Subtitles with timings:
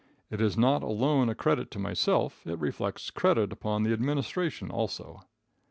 [0.31, 5.21] It is not alone a credit to myself, It reflects credit upon the administration also.